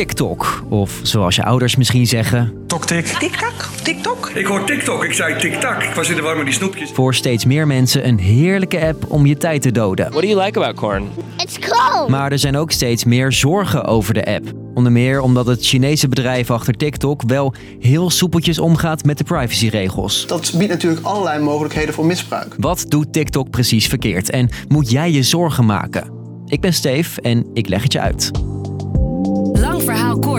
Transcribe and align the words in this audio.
TikTok. 0.00 0.62
Of 0.68 1.00
zoals 1.02 1.36
je 1.36 1.44
ouders 1.44 1.76
misschien 1.76 2.06
zeggen. 2.06 2.52
Toktik. 2.66 3.06
TikTok? 3.06 3.68
TikTok? 3.82 4.30
Ik 4.34 4.46
hoor 4.46 4.64
TikTok, 4.64 5.04
ik 5.04 5.12
zei 5.12 5.38
tik-tak. 5.38 5.82
Ik 5.82 5.94
was 5.94 6.08
in 6.08 6.16
de 6.16 6.22
war 6.22 6.36
met 6.36 6.44
die 6.44 6.54
snoepjes. 6.54 6.90
Voor 6.90 7.14
steeds 7.14 7.44
meer 7.44 7.66
mensen 7.66 8.08
een 8.08 8.18
heerlijke 8.18 8.86
app 8.86 9.04
om 9.08 9.26
je 9.26 9.36
tijd 9.36 9.62
te 9.62 9.72
doden. 9.72 10.10
What 10.10 10.22
do 10.22 10.28
you 10.28 10.44
like 10.44 10.58
about 10.58 10.76
corn? 10.76 11.08
It's 11.36 11.58
cold. 11.58 12.08
Maar 12.08 12.32
er 12.32 12.38
zijn 12.38 12.56
ook 12.56 12.70
steeds 12.70 13.04
meer 13.04 13.32
zorgen 13.32 13.84
over 13.84 14.14
de 14.14 14.26
app. 14.26 14.52
Onder 14.74 14.92
meer 14.92 15.20
omdat 15.20 15.46
het 15.46 15.66
Chinese 15.66 16.08
bedrijf 16.08 16.50
achter 16.50 16.74
TikTok 16.74 17.22
wel 17.26 17.54
heel 17.80 18.10
soepeltjes 18.10 18.58
omgaat 18.58 19.04
met 19.04 19.18
de 19.18 19.24
privacyregels. 19.24 20.26
Dat 20.26 20.52
biedt 20.56 20.70
natuurlijk 20.70 21.06
allerlei 21.06 21.42
mogelijkheden 21.42 21.94
voor 21.94 22.06
misbruik. 22.06 22.54
Wat 22.58 22.84
doet 22.88 23.12
TikTok 23.12 23.50
precies 23.50 23.86
verkeerd 23.86 24.30
en 24.30 24.48
moet 24.68 24.90
jij 24.90 25.12
je 25.12 25.22
zorgen 25.22 25.66
maken? 25.66 26.10
Ik 26.46 26.60
ben 26.60 26.72
Steve 26.72 27.20
en 27.20 27.46
ik 27.52 27.68
leg 27.68 27.82
het 27.82 27.92
je 27.92 28.00
uit. 28.00 28.30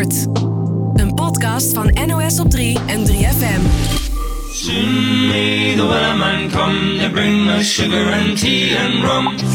Een 0.02 1.14
podcast 1.16 1.74
van 1.74 1.98
NOS 2.08 2.40
op 2.40 2.50
3 2.50 2.78
en 2.88 3.06
3FM. 3.08 3.62
Soon 4.54 5.28
may 5.28 5.74
the 5.76 5.88
weatherman 5.88 6.50
come 6.50 6.98
to 7.00 7.10
bring 7.12 7.50
us 7.50 7.74
sugar 7.74 8.14
and 8.14 8.40
tea 8.40 8.78
and 8.78 8.94
rum. 9.04 9.50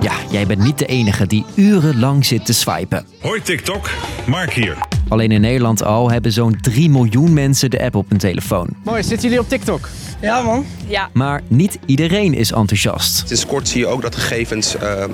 Ja, 0.00 0.12
jij 0.30 0.46
bent 0.46 0.62
niet 0.62 0.78
de 0.78 0.86
enige 0.86 1.26
die 1.26 1.44
urenlang 1.54 2.24
zit 2.24 2.46
te 2.46 2.52
swipen. 2.52 3.06
Hoi 3.20 3.42
TikTok, 3.42 3.90
Mark 4.26 4.52
hier. 4.52 4.76
Alleen 5.08 5.32
in 5.32 5.40
Nederland 5.40 5.82
al 5.82 6.10
hebben 6.10 6.32
zo'n 6.32 6.56
3 6.60 6.90
miljoen 6.90 7.32
mensen 7.32 7.70
de 7.70 7.82
app 7.82 7.94
op 7.94 8.08
hun 8.08 8.18
telefoon. 8.18 8.68
Mooi, 8.84 9.02
zitten 9.02 9.28
jullie 9.28 9.44
op 9.44 9.48
TikTok? 9.48 9.88
Ja, 10.20 10.42
man. 10.42 10.64
Maar 11.12 11.42
niet 11.48 11.78
iedereen 11.86 12.34
is 12.34 12.52
enthousiast. 12.52 13.22
Sinds 13.26 13.46
kort 13.46 13.68
zie 13.68 13.80
je 13.80 13.86
ook 13.86 14.02
dat 14.02 14.16
gegevens 14.16 14.76
uh, 14.76 15.04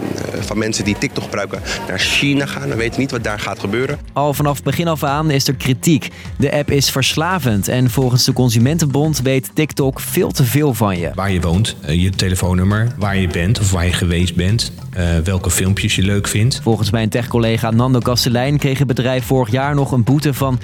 van 0.40 0.58
mensen 0.58 0.84
die 0.84 0.98
TikTok 0.98 1.24
gebruiken 1.24 1.62
naar 1.88 1.98
China 1.98 2.46
gaan. 2.46 2.68
We 2.68 2.74
weten 2.74 3.00
niet 3.00 3.10
wat 3.10 3.24
daar 3.24 3.38
gaat 3.38 3.58
gebeuren. 3.58 3.98
Al 4.12 4.34
vanaf 4.34 4.62
begin 4.62 4.88
af 4.88 5.02
aan 5.05 5.30
is 5.30 5.48
er 5.48 5.55
kritiek. 5.55 6.10
De 6.38 6.52
app 6.52 6.70
is 6.70 6.91
verslavend 6.91 7.69
en 7.69 7.91
volgens 7.91 8.25
de 8.25 8.32
Consumentenbond 8.32 9.20
weet 9.20 9.50
TikTok 9.55 10.00
veel 10.00 10.30
te 10.30 10.44
veel 10.44 10.75
van 10.75 10.98
je. 10.98 11.10
Waar 11.14 11.30
je 11.30 11.41
woont, 11.41 11.77
eh, 11.80 12.02
je 12.02 12.10
telefoonnummer, 12.10 12.92
waar 12.98 13.16
je 13.16 13.28
bent 13.28 13.60
of 13.60 13.70
waar 13.70 13.86
je 13.86 13.92
geweest 13.92 14.34
bent, 14.34 14.72
uh, 14.97 15.19
welke 15.25 15.50
filmpjes 15.50 15.97
je 15.97 16.03
leuk 16.03 16.28
vindt. 16.28 16.61
Volgens 16.62 16.91
mijn 16.91 17.09
tech-collega 17.09 17.70
Nando 17.70 17.98
Kastelein 17.98 18.59
kreeg 18.59 18.78
het 18.78 18.87
bedrijf 18.87 19.25
vorig 19.25 19.50
jaar 19.50 19.75
nog 19.75 19.92
een 19.92 20.05
boete 20.05 20.34
van 20.34 20.61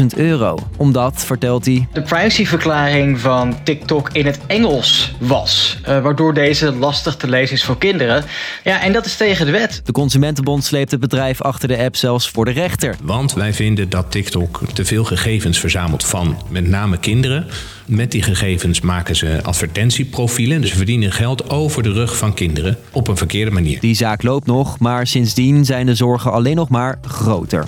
750.000 0.00 0.06
euro. 0.16 0.58
Omdat, 0.76 1.24
vertelt 1.24 1.64
hij, 1.64 1.88
de 1.92 2.02
privacyverklaring 2.02 3.20
van 3.20 3.62
TikTok 3.62 4.10
in 4.12 4.26
het 4.26 4.40
Engels 4.46 5.14
was, 5.18 5.78
uh, 5.82 6.02
waardoor 6.02 6.34
deze 6.34 6.72
lastig 6.72 7.16
te 7.16 7.28
lezen 7.28 7.56
is 7.56 7.64
voor 7.64 7.78
kinderen. 7.78 8.24
Ja, 8.64 8.82
en 8.82 8.92
dat 8.92 9.06
is 9.06 9.16
tegen 9.16 9.46
de 9.46 9.52
wet. 9.52 9.80
De 9.84 9.92
Consumentenbond 9.92 10.64
sleept 10.64 10.90
het 10.90 11.00
bedrijf 11.00 11.42
achter 11.42 11.68
de 11.68 11.78
app 11.78 11.96
zelfs 11.96 12.30
voor 12.30 12.44
de 12.44 12.50
rechter. 12.50 12.96
Want 13.02 13.32
wij 13.32 13.52
vinden 13.52 13.88
dat 13.88 14.10
TikTok 14.10 14.60
te 14.72 14.84
veel 14.84 15.04
gegevens 15.04 15.58
verzamelt 15.58 16.04
van 16.04 16.42
met 16.48 16.68
name 16.68 16.98
kinderen. 16.98 17.46
Met 17.90 18.10
die 18.10 18.22
gegevens 18.22 18.80
maken 18.80 19.16
ze 19.16 19.38
advertentieprofielen. 19.42 20.60
Dus 20.60 20.70
ze 20.70 20.76
verdienen 20.76 21.12
geld 21.12 21.50
over 21.50 21.82
de 21.82 21.92
rug 21.92 22.16
van 22.16 22.34
kinderen 22.34 22.78
op 22.92 23.08
een 23.08 23.16
verkeerde 23.16 23.50
manier. 23.50 23.80
Die 23.80 23.94
zaak 23.94 24.22
loopt 24.22 24.46
nog, 24.46 24.78
maar 24.78 25.06
sindsdien 25.06 25.64
zijn 25.64 25.86
de 25.86 25.94
zorgen 25.94 26.32
alleen 26.32 26.56
nog 26.56 26.68
maar 26.68 26.98
groter. 27.02 27.66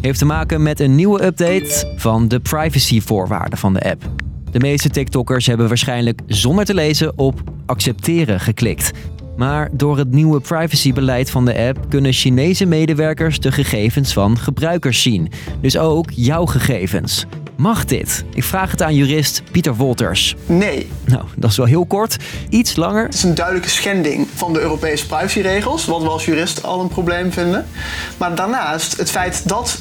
Heeft 0.00 0.18
te 0.18 0.24
maken 0.24 0.62
met 0.62 0.80
een 0.80 0.94
nieuwe 0.94 1.24
update 1.24 1.94
van 1.96 2.28
de 2.28 2.40
privacyvoorwaarden 2.40 3.58
van 3.58 3.72
de 3.74 3.90
app. 3.90 4.10
De 4.50 4.60
meeste 4.60 4.90
TikTokkers 4.90 5.46
hebben 5.46 5.68
waarschijnlijk 5.68 6.20
zonder 6.26 6.64
te 6.64 6.74
lezen 6.74 7.18
op 7.18 7.42
accepteren 7.66 8.40
geklikt. 8.40 8.90
Maar 9.36 9.68
door 9.72 9.98
het 9.98 10.10
nieuwe 10.10 10.40
privacybeleid 10.40 11.30
van 11.30 11.44
de 11.44 11.58
app 11.58 11.78
kunnen 11.88 12.12
Chinese 12.12 12.66
medewerkers 12.66 13.40
de 13.40 13.52
gegevens 13.52 14.12
van 14.12 14.38
gebruikers 14.38 15.02
zien. 15.02 15.30
Dus 15.60 15.78
ook 15.78 16.10
jouw 16.10 16.46
gegevens. 16.46 17.26
Mag 17.58 17.84
dit? 17.84 18.24
Ik 18.34 18.44
vraag 18.44 18.70
het 18.70 18.82
aan 18.82 18.94
jurist 18.94 19.42
Pieter 19.50 19.74
Wolters. 19.74 20.36
Nee. 20.46 20.90
Nou, 21.04 21.24
dat 21.36 21.50
is 21.50 21.56
wel 21.56 21.66
heel 21.66 21.86
kort. 21.86 22.16
Iets 22.48 22.76
langer. 22.76 23.04
Het 23.04 23.14
is 23.14 23.22
een 23.22 23.34
duidelijke 23.34 23.68
schending 23.68 24.28
van 24.34 24.52
de 24.52 24.60
Europese 24.60 25.06
privacyregels, 25.06 25.84
wat 25.84 26.02
we 26.02 26.08
als 26.08 26.24
jurist 26.24 26.62
al 26.62 26.80
een 26.80 26.88
probleem 26.88 27.32
vinden. 27.32 27.66
Maar 28.16 28.34
daarnaast 28.34 28.96
het 28.96 29.10
feit 29.10 29.48
dat 29.48 29.80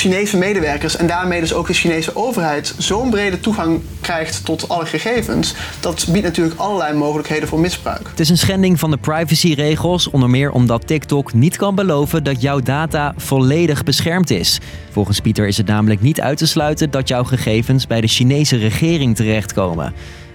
Chinese 0.00 0.36
medewerkers 0.36 0.96
en 0.96 1.06
daarmee 1.06 1.40
dus 1.40 1.52
ook 1.52 1.66
de 1.66 1.72
Chinese 1.72 2.16
overheid 2.16 2.74
zo'n 2.78 3.10
brede 3.10 3.40
toegang 3.40 3.80
krijgt 4.00 4.44
tot 4.44 4.68
alle 4.68 4.86
gegevens, 4.86 5.54
dat 5.80 6.06
biedt 6.08 6.24
natuurlijk 6.24 6.60
allerlei 6.60 6.94
mogelijkheden 6.94 7.48
voor 7.48 7.60
misbruik. 7.60 8.08
Het 8.10 8.20
is 8.20 8.28
een 8.28 8.38
schending 8.38 8.78
van 8.78 8.90
de 8.90 8.96
privacyregels, 8.96 10.10
onder 10.10 10.30
meer 10.30 10.50
omdat 10.50 10.86
TikTok 10.86 11.32
niet 11.32 11.56
kan 11.56 11.74
beloven 11.74 12.24
dat 12.24 12.40
jouw 12.40 12.60
data 12.60 13.14
volledig 13.16 13.84
beschermd 13.84 14.30
is. 14.30 14.58
Volgens 14.90 15.20
Pieter 15.20 15.46
is 15.46 15.56
het 15.56 15.66
namelijk 15.66 16.00
niet 16.00 16.20
uit 16.20 16.38
te 16.38 16.46
sluiten 16.46 16.90
dat 16.90 17.08
jouw 17.08 17.24
gegevens 17.24 17.86
bij 17.86 18.00
de 18.00 18.06
Chinese 18.06 18.56
regering 18.56 19.16
terechtkomen. 19.16 19.94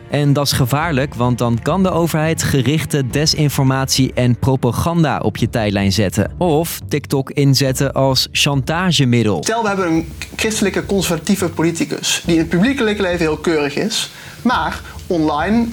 En 0.10 0.34
dat 0.34 0.46
is 0.46 0.52
gevaarlijk, 0.52 1.14
want 1.14 1.38
dan 1.38 1.60
kan 1.62 1.84
de 1.84 1.92
overheid 1.92 2.44
gerichte 2.44 3.08
desinformatie 3.08 4.12
en 4.14 4.40
propaganda 4.40 5.20
op 5.20 5.38
je 5.38 5.50
tijdlijn 5.50 5.92
zetten. 5.92 6.32
Of 6.38 6.80
TikTok 6.88 7.32
inzetten 7.32 7.94
als 7.94 8.28
chantagemiddel. 8.32 9.44
Stel, 9.44 9.62
we 9.62 9.68
hebben 9.68 9.88
een 9.88 10.14
christelijke 10.36 10.86
conservatieve 10.86 11.50
politicus 11.50 12.22
die 12.26 12.34
in 12.34 12.40
het 12.40 12.50
publiekelijke 12.50 13.02
leven 13.02 13.20
heel 13.20 13.38
keurig 13.38 13.76
is, 13.76 14.12
maar 14.42 14.82
online 15.08 15.66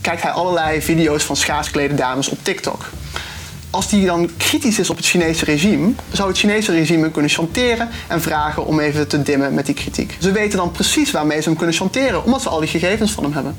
kijkt 0.00 0.22
hij 0.22 0.30
allerlei 0.30 0.82
video's 0.82 1.22
van 1.22 1.36
schaarsklede 1.36 1.94
dames 1.94 2.28
op 2.28 2.38
TikTok. 2.42 2.84
Als 3.70 3.88
die 3.88 4.06
dan 4.06 4.30
kritisch 4.36 4.78
is 4.78 4.90
op 4.90 4.96
het 4.96 5.06
Chinese 5.06 5.44
regime, 5.44 5.92
zou 6.12 6.28
het 6.28 6.38
Chinese 6.38 6.72
regime 6.72 7.02
hem 7.02 7.12
kunnen 7.12 7.30
chanteren 7.30 7.88
en 8.08 8.20
vragen 8.20 8.66
om 8.66 8.80
even 8.80 9.08
te 9.08 9.22
dimmen 9.22 9.54
met 9.54 9.66
die 9.66 9.74
kritiek. 9.74 10.16
Ze 10.20 10.32
weten 10.32 10.58
dan 10.58 10.70
precies 10.70 11.10
waarmee 11.10 11.40
ze 11.40 11.48
hem 11.48 11.58
kunnen 11.58 11.74
chanteren, 11.74 12.24
omdat 12.24 12.42
ze 12.42 12.48
al 12.48 12.60
die 12.60 12.68
gegevens 12.68 13.12
van 13.12 13.24
hem 13.24 13.32
hebben. 13.32 13.56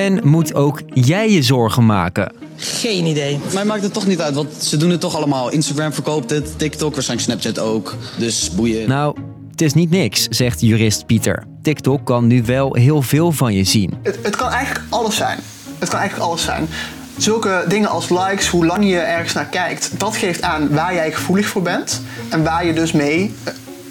En 0.00 0.20
moet 0.22 0.54
ook 0.54 0.82
jij 0.94 1.30
je 1.30 1.42
zorgen 1.42 1.86
maken? 1.86 2.32
Geen 2.56 3.04
idee. 3.06 3.38
Mij 3.52 3.64
maakt 3.64 3.82
het 3.82 3.92
toch 3.92 4.06
niet 4.06 4.20
uit, 4.20 4.34
want 4.34 4.52
ze 4.62 4.76
doen 4.76 4.90
het 4.90 5.00
toch 5.00 5.16
allemaal. 5.16 5.50
Instagram 5.50 5.92
verkoopt 5.92 6.30
het, 6.30 6.58
TikTok, 6.58 6.94
waarschijnlijk 6.94 7.30
Snapchat 7.30 7.64
ook. 7.64 7.96
Dus 8.18 8.50
boeien. 8.50 8.88
Nou, 8.88 9.16
het 9.50 9.60
is 9.60 9.74
niet 9.74 9.90
niks, 9.90 10.28
zegt 10.28 10.60
jurist 10.60 11.06
Pieter. 11.06 11.44
TikTok 11.62 12.04
kan 12.06 12.26
nu 12.26 12.42
wel 12.42 12.74
heel 12.74 13.02
veel 13.02 13.32
van 13.32 13.54
je 13.54 13.64
zien. 13.64 13.94
Het, 14.02 14.18
het 14.22 14.36
kan 14.36 14.48
eigenlijk 14.48 14.84
alles 14.88 15.16
zijn. 15.16 15.38
Het 15.78 15.88
kan 15.88 15.98
eigenlijk 15.98 16.28
alles 16.28 16.42
zijn. 16.42 16.68
Zulke 17.16 17.64
dingen 17.68 17.88
als 17.88 18.08
likes, 18.08 18.48
hoe 18.48 18.66
lang 18.66 18.88
je 18.88 18.98
ergens 18.98 19.32
naar 19.32 19.46
kijkt, 19.46 19.90
dat 19.96 20.16
geeft 20.16 20.42
aan 20.42 20.68
waar 20.68 20.94
jij 20.94 21.12
gevoelig 21.12 21.46
voor 21.46 21.62
bent 21.62 22.02
en 22.28 22.44
waar 22.44 22.66
je 22.66 22.72
dus 22.72 22.92
mee 22.92 23.34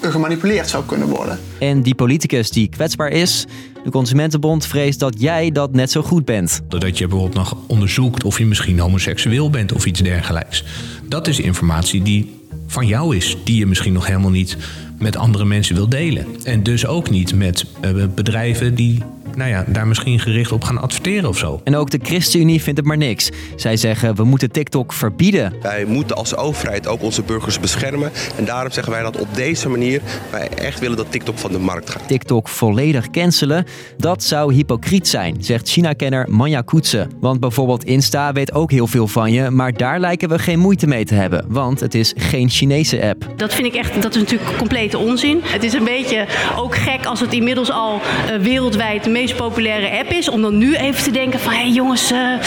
gemanipuleerd 0.01 0.69
zou 0.69 0.85
kunnen 0.85 1.07
worden. 1.07 1.39
En 1.59 1.81
die 1.81 1.95
politicus 1.95 2.49
die 2.49 2.69
kwetsbaar 2.69 3.09
is, 3.09 3.45
de 3.83 3.89
Consumentenbond 3.89 4.65
vreest 4.65 4.99
dat 4.99 5.21
jij 5.21 5.51
dat 5.51 5.73
net 5.73 5.91
zo 5.91 6.01
goed 6.01 6.25
bent. 6.25 6.61
Doordat 6.67 6.97
je 6.97 7.07
bijvoorbeeld 7.07 7.37
nog 7.37 7.57
onderzoekt 7.67 8.23
of 8.23 8.37
je 8.37 8.45
misschien 8.45 8.79
homoseksueel 8.79 9.49
bent 9.49 9.73
of 9.73 9.85
iets 9.85 9.99
dergelijks. 9.99 10.63
Dat 11.07 11.27
is 11.27 11.39
informatie 11.39 12.01
die 12.01 12.39
van 12.67 12.87
jou 12.87 13.15
is, 13.15 13.37
die 13.43 13.57
je 13.57 13.65
misschien 13.65 13.93
nog 13.93 14.07
helemaal 14.07 14.29
niet 14.29 14.57
met 14.99 15.15
andere 15.15 15.45
mensen 15.45 15.75
wil 15.75 15.89
delen. 15.89 16.25
En 16.43 16.63
dus 16.63 16.85
ook 16.85 17.09
niet 17.09 17.35
met 17.35 17.65
uh, 17.85 18.05
bedrijven 18.15 18.75
die 18.75 19.03
nou 19.39 19.51
ja, 19.51 19.63
daar 19.67 19.87
misschien 19.87 20.19
gericht 20.19 20.51
op 20.51 20.63
gaan 20.63 20.81
adverteren 20.81 21.29
of 21.29 21.37
zo. 21.37 21.61
En 21.63 21.75
ook 21.75 21.89
de 21.89 21.99
ChristenUnie 22.03 22.61
vindt 22.61 22.79
het 22.79 22.87
maar 22.87 22.97
niks. 22.97 23.29
Zij 23.55 23.77
zeggen 23.77 24.15
we 24.15 24.23
moeten 24.23 24.51
TikTok 24.51 24.93
verbieden. 24.93 25.53
Wij 25.61 25.85
moeten 25.85 26.15
als 26.15 26.35
overheid 26.35 26.87
ook 26.87 27.03
onze 27.03 27.23
burgers 27.23 27.59
beschermen. 27.59 28.11
En 28.37 28.45
daarom 28.45 28.71
zeggen 28.71 28.93
wij 28.93 29.01
dat 29.01 29.17
op 29.19 29.27
deze 29.35 29.69
manier 29.69 30.01
wij 30.31 30.49
echt 30.49 30.79
willen 30.79 30.97
dat 30.97 31.11
TikTok 31.11 31.37
van 31.37 31.51
de 31.51 31.59
markt 31.59 31.89
gaat. 31.89 32.07
TikTok 32.07 32.47
volledig 32.47 33.09
cancelen, 33.09 33.65
dat 33.97 34.23
zou 34.23 34.53
hypocriet 34.53 35.07
zijn, 35.07 35.35
zegt 35.39 35.69
China-kenner 35.69 36.25
Manja 36.29 36.61
Koetsen. 36.61 37.11
Want 37.19 37.39
bijvoorbeeld 37.39 37.83
Insta 37.83 38.33
weet 38.33 38.53
ook 38.53 38.71
heel 38.71 38.87
veel 38.87 39.07
van 39.07 39.31
je, 39.31 39.49
maar 39.49 39.73
daar 39.73 39.99
lijken 39.99 40.29
we 40.29 40.39
geen 40.39 40.59
moeite 40.59 40.87
mee 40.87 41.05
te 41.05 41.15
hebben. 41.15 41.45
Want 41.47 41.79
het 41.79 41.95
is 41.95 42.13
geen 42.17 42.49
Chinese 42.49 43.03
app. 43.03 43.27
Dat 43.35 43.53
vind 43.53 43.67
ik 43.67 43.75
echt, 43.75 44.01
dat 44.01 44.15
is 44.15 44.21
natuurlijk 44.21 44.57
complete 44.57 44.97
onzin. 44.97 45.39
Het 45.43 45.63
is 45.63 45.73
een 45.73 45.83
beetje 45.83 46.25
ook 46.57 46.75
gek 46.75 47.05
als 47.05 47.19
het 47.19 47.33
inmiddels 47.33 47.71
al 47.71 47.95
uh, 47.95 48.35
wereldwijd 48.41 49.03
de 49.03 49.09
meest 49.09 49.28
populaire 49.35 49.99
app 49.99 50.09
is. 50.09 50.29
Om 50.29 50.41
dan 50.41 50.57
nu 50.57 50.75
even 50.75 51.03
te 51.03 51.11
denken 51.11 51.39
van, 51.39 51.51
hé 51.51 51.59
hey 51.59 51.71
jongens, 51.71 52.11
uh, 52.11 52.41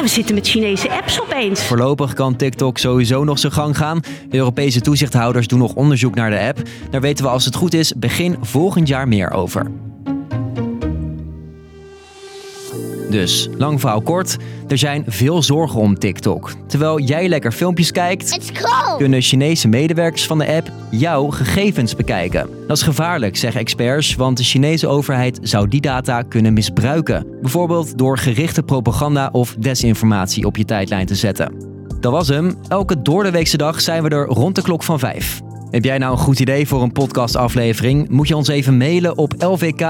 we 0.00 0.08
zitten 0.08 0.34
met 0.34 0.48
Chinese 0.48 0.90
apps 0.90 1.20
opeens. 1.20 1.64
Voorlopig 1.64 2.12
kan 2.12 2.36
TikTok 2.36 2.78
sowieso 2.78 3.24
nog 3.24 3.38
zijn 3.38 3.52
gang 3.52 3.76
gaan. 3.76 4.00
Europese 4.30 4.80
toezichthouders 4.80 5.46
doen 5.46 5.58
nog 5.58 5.74
onderzoek 5.74 6.14
naar 6.14 6.30
de 6.30 6.40
app. 6.40 6.58
Daar 6.90 7.00
weten 7.00 7.24
we 7.24 7.30
als 7.30 7.44
het 7.44 7.54
goed 7.54 7.74
is 7.74 7.92
begin 7.96 8.36
volgend 8.40 8.88
jaar 8.88 9.08
meer 9.08 9.30
over. 9.30 9.85
Dus, 13.10 13.48
lang 13.58 13.80
verhaal 13.80 14.00
kort, 14.00 14.36
er 14.68 14.78
zijn 14.78 15.04
veel 15.06 15.42
zorgen 15.42 15.80
om 15.80 15.98
TikTok. 15.98 16.52
Terwijl 16.66 17.00
jij 17.00 17.28
lekker 17.28 17.52
filmpjes 17.52 17.90
kijkt, 17.90 18.38
kunnen 18.96 19.20
Chinese 19.20 19.68
medewerkers 19.68 20.26
van 20.26 20.38
de 20.38 20.46
app 20.46 20.70
jouw 20.90 21.30
gegevens 21.30 21.96
bekijken. 21.96 22.48
Dat 22.66 22.76
is 22.76 22.82
gevaarlijk, 22.82 23.36
zeggen 23.36 23.60
experts, 23.60 24.14
want 24.14 24.36
de 24.36 24.44
Chinese 24.44 24.86
overheid 24.86 25.38
zou 25.42 25.68
die 25.68 25.80
data 25.80 26.22
kunnen 26.22 26.52
misbruiken. 26.52 27.26
Bijvoorbeeld 27.40 27.98
door 27.98 28.18
gerichte 28.18 28.62
propaganda 28.62 29.28
of 29.32 29.56
desinformatie 29.58 30.46
op 30.46 30.56
je 30.56 30.64
tijdlijn 30.64 31.06
te 31.06 31.14
zetten. 31.14 31.52
Dat 32.00 32.12
was 32.12 32.28
hem. 32.28 32.54
Elke 32.68 33.02
doordeweekse 33.02 33.56
dag 33.56 33.80
zijn 33.80 34.02
we 34.02 34.08
er 34.08 34.26
rond 34.26 34.54
de 34.54 34.62
klok 34.62 34.82
van 34.82 34.98
5. 34.98 35.42
Heb 35.76 35.84
jij 35.84 35.98
nou 35.98 36.12
een 36.12 36.18
goed 36.18 36.40
idee 36.40 36.68
voor 36.68 36.82
een 36.82 36.92
podcastaflevering? 36.92 38.08
Moet 38.08 38.28
je 38.28 38.36
ons 38.36 38.48
even 38.48 38.76
mailen 38.76 39.16
op 39.18 39.34
lvk.nos.nl, 39.38 39.88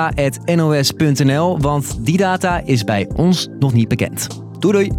want 1.61 1.97
die 2.01 2.17
data 2.17 2.63
is 2.65 2.85
bij 2.85 3.09
ons 3.15 3.49
nog 3.59 3.73
niet 3.73 3.89
bekend. 3.89 4.29
Doei 4.59 4.73
doei! 4.75 4.91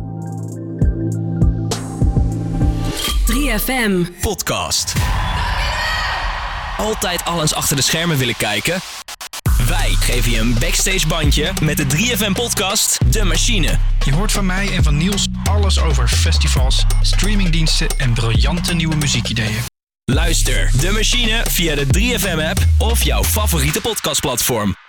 3FM. 3.32 4.20
Podcast. 4.22 4.94
Altijd 6.78 7.26
alles 7.26 7.54
achter 7.54 7.76
de 7.76 7.82
schermen 7.82 8.18
willen 8.18 8.38
kijken? 8.38 8.80
Wij 9.68 9.90
geven 9.90 10.32
je 10.32 10.40
een 10.40 10.56
backstage 10.60 11.08
bandje 11.08 11.52
met 11.62 11.78
de 11.78 11.86
3FM 11.86 12.32
podcast 12.32 13.14
De 13.14 13.24
Machine. 13.24 13.78
Je 14.06 14.14
hoort 14.14 14.32
van 14.32 14.46
mij 14.46 14.76
en 14.76 14.84
van 14.84 14.98
Niels 14.98 15.28
alles 15.50 15.82
over 15.82 16.08
festivals, 16.08 16.86
streamingdiensten 17.02 17.88
en 17.98 18.14
briljante 18.14 18.74
nieuwe 18.74 18.96
muziekideeën. 18.96 19.77
Luister 20.14 20.70
De 20.80 20.92
Machine 20.92 21.44
via 21.52 21.76
de 21.76 21.86
3FM 21.86 22.40
app 22.40 22.60
of 22.78 23.04
jouw 23.04 23.24
favoriete 23.24 23.82
podcastplatform. 23.82 24.87